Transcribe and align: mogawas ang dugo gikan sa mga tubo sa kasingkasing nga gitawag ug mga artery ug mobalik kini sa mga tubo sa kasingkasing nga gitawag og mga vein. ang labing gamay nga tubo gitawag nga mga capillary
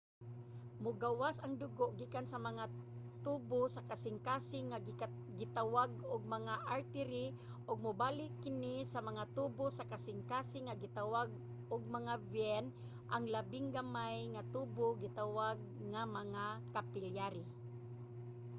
mogawas 0.83 1.37
ang 1.39 1.53
dugo 1.63 1.85
gikan 1.99 2.25
sa 2.29 2.39
mga 2.47 2.63
tubo 3.25 3.61
sa 3.75 3.85
kasingkasing 3.89 4.65
nga 4.71 4.79
gitawag 5.41 5.89
ug 6.13 6.31
mga 6.35 6.53
artery 6.77 7.25
ug 7.69 7.83
mobalik 7.85 8.31
kini 8.43 8.75
sa 8.93 8.99
mga 9.09 9.23
tubo 9.37 9.65
sa 9.71 9.87
kasingkasing 9.91 10.65
nga 10.67 10.75
gitawag 10.83 11.29
og 11.73 11.81
mga 11.97 12.13
vein. 12.33 12.65
ang 13.13 13.23
labing 13.35 13.67
gamay 13.77 14.17
nga 14.33 14.43
tubo 14.55 14.87
gitawag 15.03 15.57
nga 15.91 16.01
mga 16.17 16.43
capillary 16.73 17.45